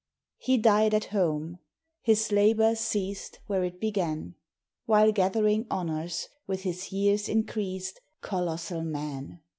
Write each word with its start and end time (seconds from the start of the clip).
He 0.39 0.57
died 0.57 0.95
at 0.95 1.05
home: 1.13 1.59
his 2.01 2.31
labour 2.31 2.75
ceased 2.75 3.39
Where 3.45 3.63
it 3.63 3.79
began; 3.79 4.33
While 4.85 5.11
gathering 5.11 5.67
honours, 5.69 6.27
with 6.47 6.63
his 6.63 6.91
years 6.91 7.29
increased; 7.29 8.01
Colossal 8.19 8.81
man! 8.81 9.41